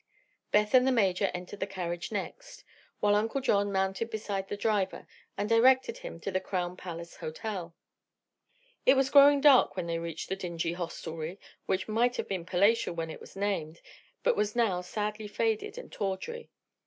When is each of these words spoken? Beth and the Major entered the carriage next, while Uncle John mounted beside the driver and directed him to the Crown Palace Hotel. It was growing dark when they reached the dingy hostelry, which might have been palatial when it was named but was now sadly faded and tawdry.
Beth 0.51 0.73
and 0.73 0.87
the 0.87 0.91
Major 0.91 1.29
entered 1.31 1.59
the 1.59 1.67
carriage 1.67 2.11
next, 2.11 2.63
while 3.01 3.13
Uncle 3.13 3.39
John 3.39 3.71
mounted 3.71 4.09
beside 4.09 4.47
the 4.47 4.57
driver 4.57 5.05
and 5.37 5.47
directed 5.47 5.99
him 5.99 6.19
to 6.21 6.31
the 6.31 6.39
Crown 6.39 6.75
Palace 6.75 7.17
Hotel. 7.17 7.75
It 8.83 8.95
was 8.95 9.11
growing 9.11 9.41
dark 9.41 9.75
when 9.75 9.85
they 9.85 9.99
reached 9.99 10.29
the 10.29 10.35
dingy 10.35 10.73
hostelry, 10.73 11.39
which 11.67 11.87
might 11.87 12.17
have 12.17 12.27
been 12.27 12.47
palatial 12.47 12.95
when 12.95 13.11
it 13.11 13.21
was 13.21 13.35
named 13.35 13.79
but 14.23 14.35
was 14.35 14.55
now 14.55 14.81
sadly 14.81 15.27
faded 15.27 15.77
and 15.77 15.91
tawdry. 15.91 16.49